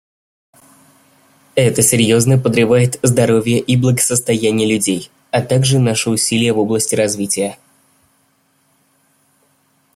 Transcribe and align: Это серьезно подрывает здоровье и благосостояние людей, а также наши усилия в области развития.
Это 1.53 1.83
серьезно 1.83 2.39
подрывает 2.39 2.97
здоровье 3.03 3.59
и 3.59 3.77
благосостояние 3.77 4.67
людей, 4.67 5.11
а 5.29 5.43
также 5.43 5.77
наши 5.77 6.09
усилия 6.09 6.53
в 6.53 6.57
области 6.57 6.95
развития. 6.95 7.59